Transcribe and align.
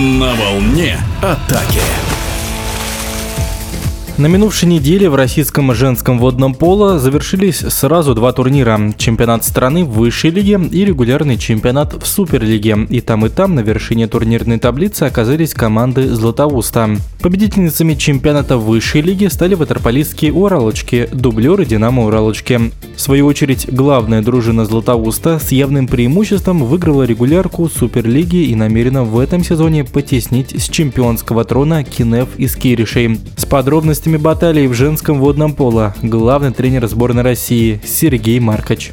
На 0.00 0.32
волне 0.34 0.98
атаки. 1.20 2.09
На 4.20 4.26
минувшей 4.26 4.68
неделе 4.68 5.08
в 5.08 5.14
российском 5.14 5.74
женском 5.74 6.18
водном 6.18 6.52
поло 6.52 6.98
завершились 6.98 7.60
сразу 7.60 8.14
два 8.14 8.34
турнира. 8.34 8.92
Чемпионат 8.98 9.46
страны 9.46 9.82
в 9.82 9.92
высшей 9.92 10.30
лиге 10.30 10.60
и 10.70 10.84
регулярный 10.84 11.38
чемпионат 11.38 11.94
в 11.94 12.06
суперлиге. 12.06 12.86
И 12.90 13.00
там 13.00 13.24
и 13.24 13.30
там 13.30 13.54
на 13.54 13.60
вершине 13.60 14.08
турнирной 14.08 14.58
таблицы 14.58 15.04
оказались 15.04 15.54
команды 15.54 16.14
Златоуста. 16.14 16.98
Победительницами 17.22 17.94
чемпионата 17.94 18.58
высшей 18.58 19.00
лиги 19.00 19.24
стали 19.24 19.54
ватерполистские 19.54 20.34
Уралочки, 20.34 21.08
дублеры 21.14 21.64
Динамо 21.64 22.04
Уралочки. 22.04 22.72
В 22.96 23.00
свою 23.00 23.24
очередь, 23.24 23.72
главная 23.72 24.20
дружина 24.20 24.66
Златоуста 24.66 25.38
с 25.38 25.50
явным 25.50 25.88
преимуществом 25.88 26.62
выиграла 26.62 27.04
регулярку 27.04 27.70
Суперлиги 27.70 28.44
и 28.44 28.54
намерена 28.54 29.02
в 29.02 29.18
этом 29.18 29.42
сезоне 29.42 29.84
потеснить 29.84 30.60
с 30.62 30.68
чемпионского 30.68 31.44
трона 31.44 31.84
Кинев 31.84 32.28
из 32.36 32.54
Киришей. 32.54 33.18
С 33.38 33.46
подробностями 33.46 34.09
участниками 34.10 34.16
баталии 34.16 34.66
в 34.66 34.74
женском 34.74 35.18
водном 35.18 35.54
поло 35.54 35.94
главный 36.02 36.52
тренер 36.52 36.86
сборной 36.86 37.22
России 37.22 37.80
Сергей 37.84 38.40
Маркач. 38.40 38.92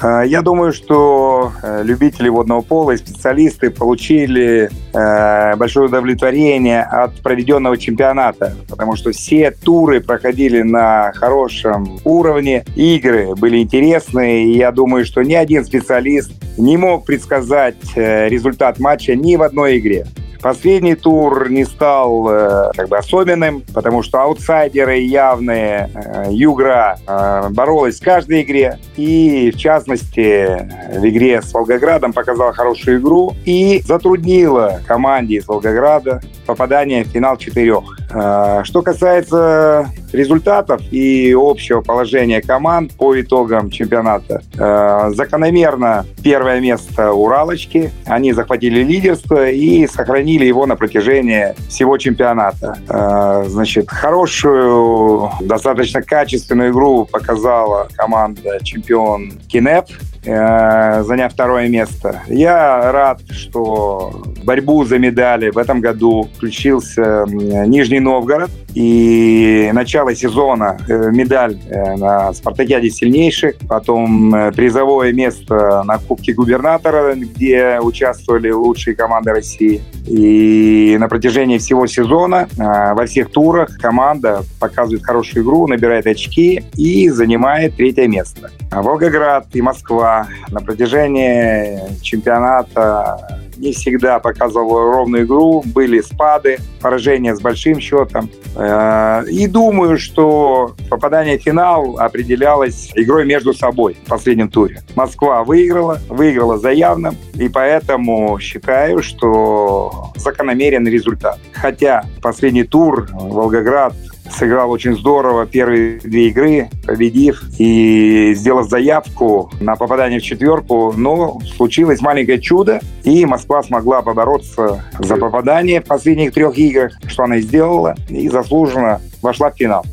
А, 0.00 0.22
я 0.22 0.42
думаю, 0.42 0.72
что 0.72 1.52
э, 1.62 1.82
любители 1.84 2.28
водного 2.28 2.62
пола 2.62 2.92
и 2.92 2.96
специалисты 2.96 3.70
получили 3.70 4.70
э, 4.92 5.56
большое 5.56 5.86
удовлетворение 5.86 6.82
от 6.82 7.14
проведенного 7.22 7.76
чемпионата, 7.78 8.56
потому 8.68 8.96
что 8.96 9.12
все 9.12 9.50
туры 9.50 10.00
проходили 10.00 10.62
на 10.62 11.12
хорошем 11.14 11.98
уровне, 12.04 12.64
игры 12.74 13.34
были 13.36 13.58
интересные, 13.58 14.46
и 14.46 14.56
я 14.56 14.72
думаю, 14.72 15.04
что 15.04 15.22
ни 15.22 15.34
один 15.34 15.64
специалист 15.64 16.32
не 16.58 16.76
мог 16.76 17.04
предсказать 17.04 17.76
э, 17.94 18.28
результат 18.28 18.80
матча 18.80 19.14
ни 19.14 19.36
в 19.36 19.42
одной 19.42 19.78
игре. 19.78 20.06
Последний 20.44 20.94
тур 20.94 21.48
не 21.48 21.64
стал 21.64 22.28
э, 22.28 22.70
как 22.76 22.90
бы 22.90 22.98
особенным, 22.98 23.62
потому 23.72 24.02
что 24.02 24.20
аутсайдеры 24.20 24.98
явные, 24.98 25.90
э, 25.94 26.26
Югра 26.32 26.98
э, 27.06 27.48
боролась 27.48 27.98
в 27.98 28.04
каждой 28.04 28.42
игре. 28.42 28.78
И, 28.98 29.50
в 29.54 29.58
частности, 29.58 30.68
в 30.98 31.08
игре 31.08 31.40
с 31.40 31.54
Волгоградом 31.54 32.12
показала 32.12 32.52
хорошую 32.52 33.00
игру 33.00 33.32
и 33.46 33.82
затруднила 33.86 34.82
команде 34.86 35.36
из 35.36 35.48
Волгограда 35.48 36.20
попадание 36.44 37.04
в 37.04 37.08
финал 37.08 37.38
четырех. 37.38 38.03
Э, 38.14 38.62
что 38.64 38.82
касается 38.82 39.90
результатов 40.12 40.80
и 40.92 41.34
общего 41.36 41.80
положения 41.80 42.40
команд 42.40 42.92
по 42.92 43.20
итогам 43.20 43.70
чемпионата. 43.70 44.42
Э, 44.56 45.10
закономерно 45.10 46.06
первое 46.22 46.60
место 46.60 47.12
Уралочки. 47.12 47.90
Они 48.06 48.32
захватили 48.32 48.84
лидерство 48.84 49.48
и 49.48 49.86
сохранили 49.88 50.44
его 50.44 50.66
на 50.66 50.76
протяжении 50.76 51.54
всего 51.68 51.98
чемпионата. 51.98 52.78
Э, 52.88 53.44
значит, 53.48 53.90
хорошую, 53.90 55.30
достаточно 55.40 56.00
качественную 56.00 56.70
игру 56.70 57.06
показала 57.06 57.88
команда 57.96 58.60
чемпион 58.62 59.32
Кинеп, 59.48 59.86
заняв 60.24 61.32
второе 61.32 61.68
место. 61.68 62.22
Я 62.28 62.90
рад, 62.92 63.20
что 63.30 64.24
борьбу 64.44 64.84
за 64.84 64.98
медали 64.98 65.50
в 65.50 65.58
этом 65.58 65.80
году 65.80 66.30
включился 66.36 67.24
Нижний 67.26 68.00
Новгород. 68.04 68.50
И 68.74 69.70
начало 69.72 70.14
сезона 70.14 70.76
э, 70.88 71.10
медаль 71.12 71.56
э, 71.68 71.96
на 71.96 72.32
спартакиаде 72.32 72.90
сильнейших, 72.90 73.54
потом 73.68 74.34
э, 74.34 74.52
призовое 74.52 75.12
место 75.12 75.82
на 75.84 75.98
Кубке 75.98 76.32
губернатора, 76.34 77.14
где 77.14 77.78
участвовали 77.80 78.50
лучшие 78.50 78.96
команды 78.96 79.30
России. 79.30 79.80
И 80.06 80.96
на 80.98 81.08
протяжении 81.08 81.58
всего 81.58 81.86
сезона 81.86 82.48
во 82.56 83.06
всех 83.06 83.30
турах 83.30 83.78
команда 83.78 84.42
показывает 84.60 85.04
хорошую 85.04 85.44
игру, 85.44 85.66
набирает 85.66 86.06
очки 86.06 86.62
и 86.74 87.08
занимает 87.08 87.76
третье 87.76 88.06
место. 88.06 88.50
Волгоград 88.70 89.46
и 89.54 89.62
Москва 89.62 90.26
на 90.50 90.60
протяжении 90.60 91.80
чемпионата 92.02 93.40
не 93.56 93.72
всегда 93.72 94.18
показывал 94.18 94.92
ровную 94.92 95.24
игру, 95.24 95.62
были 95.64 96.00
спады, 96.00 96.58
поражения 96.84 97.34
с 97.34 97.40
большим 97.40 97.80
счетом. 97.80 98.28
Э, 98.56 99.24
и 99.26 99.46
думаю, 99.46 99.98
что 99.98 100.74
попадание 100.90 101.38
в 101.38 101.42
финал 101.42 101.96
определялось 101.98 102.90
игрой 102.94 103.24
между 103.24 103.54
собой 103.54 103.96
в 104.04 104.06
последнем 104.06 104.50
туре. 104.50 104.82
Москва 104.94 105.44
выиграла, 105.44 105.98
выиграла 106.10 106.58
за 106.58 106.72
явным, 106.72 107.16
и 107.36 107.48
поэтому 107.48 108.38
считаю, 108.38 109.02
что 109.02 110.12
закономерен 110.16 110.86
результат. 110.86 111.38
Хотя 111.54 112.04
последний 112.20 112.64
тур 112.64 113.08
Волгоград 113.12 113.94
сыграл 114.30 114.70
очень 114.70 114.96
здорово 114.96 115.46
первые 115.46 115.98
две 116.00 116.28
игры, 116.28 116.68
победив 116.86 117.42
и 117.58 118.32
сделав 118.34 118.68
заявку 118.68 119.50
на 119.60 119.76
попадание 119.76 120.20
в 120.20 120.22
четверку. 120.22 120.92
Но 120.96 121.40
случилось 121.56 122.00
маленькое 122.00 122.40
чудо, 122.40 122.80
и 123.04 123.24
Москва 123.26 123.62
смогла 123.62 124.02
побороться 124.02 124.84
за 124.98 125.16
попадание 125.16 125.80
в 125.80 125.84
последних 125.84 126.32
трех 126.32 126.56
играх, 126.58 126.92
что 127.06 127.24
она 127.24 127.36
и 127.36 127.40
сделала, 127.40 127.94
и 128.08 128.28
заслуженно 128.28 129.00
вошла 129.22 129.50
в 129.50 129.56
финал. 129.56 129.84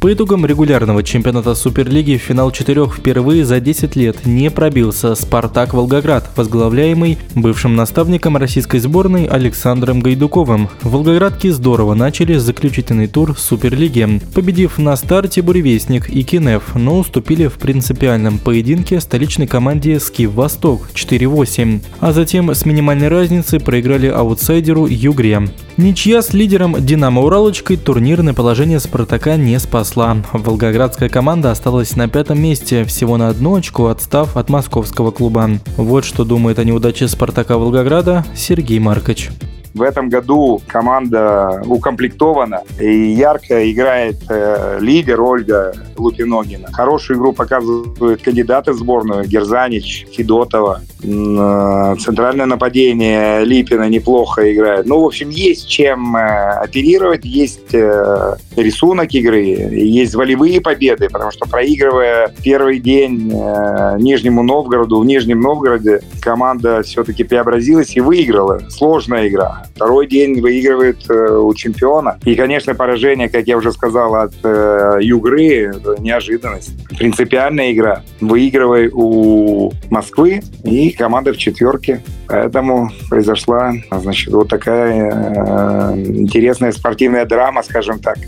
По 0.00 0.10
итогам 0.10 0.46
регулярного 0.46 1.02
чемпионата 1.02 1.54
Суперлиги 1.54 2.16
в 2.16 2.22
финал 2.22 2.50
четырех 2.52 2.96
впервые 2.96 3.44
за 3.44 3.60
10 3.60 3.96
лет 3.96 4.24
не 4.24 4.50
пробился 4.50 5.14
«Спартак 5.14 5.74
Волгоград», 5.74 6.30
возглавляемый 6.36 7.18
бывшим 7.34 7.76
наставником 7.76 8.38
российской 8.38 8.78
сборной 8.78 9.26
Александром 9.26 10.00
Гайдуковым. 10.00 10.70
Волгоградки 10.80 11.48
здорово 11.50 11.92
начали 11.92 12.38
заключительный 12.38 13.08
тур 13.08 13.36
Суперлиги, 13.38 14.22
победив 14.32 14.78
на 14.78 14.96
старте 14.96 15.42
«Буревестник» 15.42 16.08
и 16.08 16.22
«Кинев», 16.22 16.74
но 16.74 17.00
уступили 17.00 17.48
в 17.48 17.58
принципиальном 17.58 18.38
поединке 18.38 19.00
столичной 19.00 19.48
команде 19.48 20.00
«Скиф 20.00 20.32
Восток» 20.32 20.88
4-8, 20.94 21.82
а 22.00 22.12
затем 22.14 22.54
с 22.54 22.64
минимальной 22.64 23.08
разницей 23.08 23.60
проиграли 23.60 24.06
аутсайдеру 24.06 24.86
«Югре». 24.86 25.42
Ничья 25.82 26.20
с 26.20 26.34
лидером 26.34 26.76
«Динамо 26.84 27.22
Уралочкой» 27.22 27.78
турнирное 27.78 28.34
положение 28.34 28.80
«Спартака» 28.80 29.36
не 29.36 29.58
спас 29.58 29.90
росла. 29.90 30.18
Волгоградская 30.34 31.08
команда 31.08 31.50
осталась 31.50 31.96
на 31.96 32.06
пятом 32.06 32.38
месте, 32.38 32.84
всего 32.84 33.16
на 33.16 33.30
одну 33.30 33.54
очку 33.56 33.86
отстав 33.86 34.36
от 34.36 34.50
московского 34.50 35.10
клуба. 35.10 35.52
Вот 35.78 36.04
что 36.04 36.24
думает 36.26 36.58
о 36.58 36.64
неудаче 36.64 37.08
«Спартака» 37.08 37.56
Волгограда 37.56 38.26
Сергей 38.34 38.78
Маркович. 38.78 39.30
В 39.74 39.82
этом 39.82 40.08
году 40.08 40.60
команда 40.66 41.62
укомплектована 41.64 42.62
и 42.80 43.12
ярко 43.12 43.70
играет 43.70 44.16
э, 44.28 44.78
лидер 44.80 45.20
Ольга 45.20 45.72
Лупиногина. 45.96 46.72
Хорошую 46.72 47.18
игру 47.18 47.32
показывают 47.32 48.22
кандидаты 48.22 48.72
в 48.72 48.76
сборную 48.76 49.24
Герзанич, 49.26 50.06
Федотова. 50.12 50.80
Э, 51.02 51.94
центральное 52.00 52.46
нападение 52.46 53.44
Липина 53.44 53.88
неплохо 53.88 54.52
играет. 54.52 54.86
Ну, 54.86 55.00
в 55.00 55.06
общем, 55.06 55.30
есть 55.30 55.68
чем 55.68 56.16
э, 56.16 56.50
оперировать, 56.62 57.24
есть 57.24 57.72
э, 57.72 58.36
рисунок 58.56 59.14
игры, 59.14 59.40
есть 59.40 60.14
волевые 60.14 60.60
победы, 60.60 61.08
потому 61.08 61.30
что 61.30 61.48
проигрывая 61.48 62.34
первый 62.42 62.80
день 62.80 63.30
э, 63.32 63.96
Нижнему 63.98 64.42
Новгороду, 64.42 65.00
в 65.00 65.06
Нижнем 65.06 65.40
Новгороде 65.40 66.00
команда 66.20 66.82
все-таки 66.82 67.22
преобразилась 67.24 67.96
и 67.96 68.00
выиграла. 68.00 68.60
Сложная 68.68 69.28
игра. 69.28 69.59
Второй 69.74 70.06
день 70.06 70.40
выигрывает 70.40 71.08
э, 71.08 71.38
у 71.38 71.52
чемпиона. 71.54 72.18
И, 72.24 72.34
конечно, 72.34 72.74
поражение, 72.74 73.28
как 73.28 73.46
я 73.46 73.56
уже 73.56 73.72
сказал, 73.72 74.14
от 74.14 74.32
э, 74.42 74.98
Югры– 75.00 75.72
неожиданность. 75.98 76.72
Принципиальная 76.96 77.72
игра. 77.72 78.02
Выигрывай 78.20 78.90
у 78.92 79.72
Москвы 79.90 80.42
и 80.64 80.90
команда 80.90 81.32
в 81.32 81.36
четверке. 81.36 82.02
Поэтому 82.28 82.90
произошла, 83.08 83.72
значит, 83.90 84.32
вот 84.32 84.48
такая 84.48 85.10
э, 85.10 86.02
интересная 86.06 86.72
спортивная 86.72 87.24
драма, 87.24 87.62
скажем 87.62 87.98
так. 87.98 88.18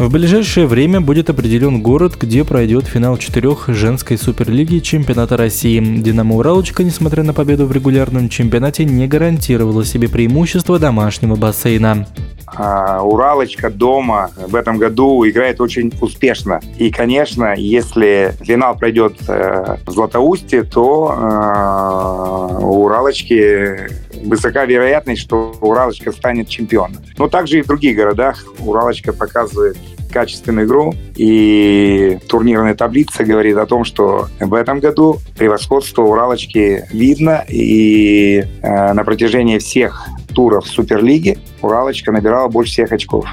В 0.00 0.10
ближайшее 0.10 0.66
время 0.66 1.02
будет 1.02 1.28
определен 1.28 1.82
город, 1.82 2.14
где 2.18 2.42
пройдет 2.42 2.86
финал 2.86 3.18
четырех 3.18 3.68
женской 3.68 4.16
суперлиги 4.16 4.78
чемпионата 4.78 5.36
России. 5.36 5.78
«Динамо 5.78 6.36
Уралочка», 6.36 6.82
несмотря 6.82 7.22
на 7.22 7.34
победу 7.34 7.66
в 7.66 7.72
регулярном 7.72 8.30
чемпионате, 8.30 8.86
не 8.86 9.06
гарантировала 9.06 9.84
себе 9.84 10.08
преимущество 10.08 10.78
домашнего 10.78 11.36
бассейна. 11.36 12.06
А, 12.46 13.02
Уралочка 13.02 13.68
дома 13.68 14.30
в 14.48 14.54
этом 14.56 14.78
году 14.78 15.28
играет 15.28 15.60
очень 15.60 15.92
успешно. 16.00 16.60
И, 16.78 16.90
конечно, 16.90 17.54
если 17.54 18.32
финал 18.40 18.76
пройдет 18.78 19.16
э, 19.28 19.76
в 19.84 19.90
Златоусте, 19.92 20.62
то 20.62 21.14
э, 21.14 22.64
у 22.64 22.84
Уралочки 22.84 23.90
высока 24.22 24.64
вероятность, 24.64 25.22
что 25.22 25.54
Уралочка 25.60 26.12
станет 26.12 26.48
чемпионом. 26.48 27.02
Но 27.18 27.28
также 27.28 27.58
и 27.58 27.62
в 27.62 27.66
других 27.66 27.96
городах 27.96 28.44
Уралочка 28.60 29.12
показывает 29.12 29.76
качественную 30.10 30.66
игру. 30.66 30.94
И 31.16 32.18
турнирная 32.28 32.74
таблица 32.74 33.24
говорит 33.24 33.56
о 33.56 33.66
том, 33.66 33.84
что 33.84 34.28
в 34.40 34.54
этом 34.54 34.80
году 34.80 35.18
превосходство 35.36 36.02
Уралочки 36.02 36.84
видно. 36.92 37.44
И 37.48 38.44
э, 38.62 38.92
на 38.92 39.04
протяжении 39.04 39.58
всех 39.58 40.06
туров 40.34 40.66
Суперлиги 40.66 41.38
Уралочка 41.62 42.12
набирала 42.12 42.48
больше 42.48 42.72
всех 42.72 42.92
очков. 42.92 43.26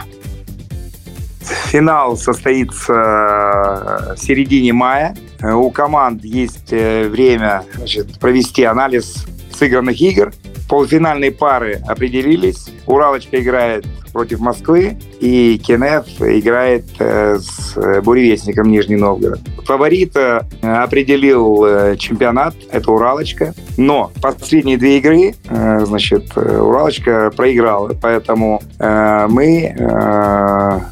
Финал 1.68 2.18
состоится 2.18 4.16
в 4.16 4.18
середине 4.18 4.74
мая. 4.74 5.16
У 5.42 5.70
команд 5.72 6.24
есть 6.24 6.72
время 6.72 7.64
значит, 7.76 8.20
провести 8.20 8.64
анализ 8.64 9.26
сыгранных 9.54 10.00
игр. 10.02 10.34
Полуфинальные 10.68 11.32
пары 11.32 11.82
определились. 11.88 12.70
Уралочка 12.86 13.40
играет 13.40 13.86
против 14.12 14.40
Москвы, 14.40 14.98
и 15.20 15.62
Кенеф 15.64 16.06
играет 16.20 16.86
э, 17.00 17.38
с 17.40 18.02
буревестником 18.02 18.70
Нижний 18.70 18.96
Новгород. 18.96 19.40
Фаворита 19.66 20.48
э, 20.62 20.74
определил 20.74 21.64
э, 21.66 21.96
чемпионат, 21.98 22.56
это 22.72 22.92
Уралочка. 22.92 23.54
Но 23.78 24.12
последние 24.22 24.78
две 24.78 24.98
игры, 24.98 25.36
значит, 25.50 26.36
Уралочка 26.36 27.32
проиграла, 27.36 27.96
поэтому 28.02 28.60
мы 28.80 29.76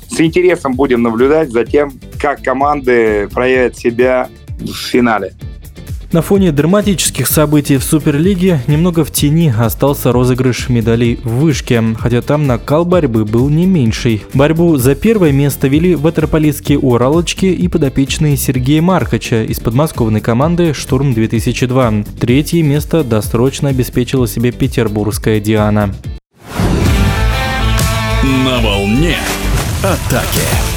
с 0.08 0.22
интересом 0.22 0.74
будем 0.74 1.02
наблюдать 1.02 1.50
за 1.50 1.66
тем, 1.66 1.94
как 2.22 2.44
команды 2.44 3.28
проявят 3.34 3.76
себя 3.76 4.30
в 4.60 4.72
финале. 4.72 5.34
На 6.16 6.22
фоне 6.22 6.54
драматических 6.54 7.28
событий 7.28 7.76
в 7.76 7.84
Суперлиге 7.84 8.62
немного 8.68 9.04
в 9.04 9.12
тени 9.12 9.54
остался 9.60 10.14
розыгрыш 10.14 10.70
медалей 10.70 11.20
в 11.22 11.42
вышке, 11.42 11.84
хотя 12.00 12.22
там 12.22 12.48
накал 12.48 12.86
борьбы 12.86 13.26
был 13.26 13.50
не 13.50 13.66
меньший. 13.66 14.24
Борьбу 14.34 14.78
за 14.78 14.96
первое 14.96 15.34
место 15.34 15.68
вели 15.68 15.94
ватерполистские 15.94 16.80
Уралочки 16.80 17.48
и 17.48 17.68
подопечные 17.68 18.38
Сергея 18.38 18.82
Маркача 18.82 19.44
из 19.44 19.60
подмосковной 19.60 20.22
команды 20.22 20.74
«Штурм-2002». 20.74 22.08
Третье 22.18 22.64
место 22.64 23.04
досрочно 23.04 23.68
обеспечила 23.68 24.26
себе 24.26 24.54
петербургская 24.54 25.42
«Диана». 25.42 25.94
На 28.24 28.62
волне 28.62 29.18
атаки. 29.84 30.75